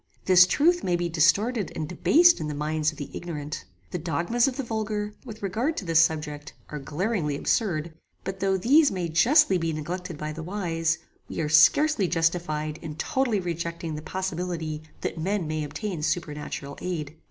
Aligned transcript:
This 0.25 0.47
truth 0.47 0.83
may 0.83 0.95
be 0.95 1.09
distorted 1.09 1.71
and 1.75 1.87
debased 1.87 2.39
in 2.39 2.47
the 2.47 2.55
minds 2.55 2.91
of 2.91 2.97
the 2.97 3.11
ignorant. 3.15 3.65
The 3.91 3.99
dogmas 3.99 4.47
of 4.47 4.57
the 4.57 4.63
vulgar, 4.63 5.13
with 5.25 5.43
regard 5.43 5.77
to 5.77 5.85
this 5.85 5.99
subject, 5.99 6.53
are 6.69 6.79
glaringly 6.79 7.35
absurd; 7.37 7.93
but 8.23 8.39
though 8.39 8.57
these 8.57 8.89
may 8.89 9.09
justly 9.09 9.59
be 9.59 9.71
neglected 9.73 10.17
by 10.17 10.31
the 10.33 10.41
wise, 10.41 10.97
we 11.29 11.39
are 11.39 11.49
scarcely 11.49 12.07
justified 12.07 12.79
in 12.81 12.95
totally 12.95 13.39
rejecting 13.39 13.93
the 13.93 14.01
possibility 14.01 14.81
that 15.01 15.19
men 15.19 15.45
may 15.47 15.63
obtain 15.63 16.01
supernatural 16.01 16.79
aid. 16.81 17.15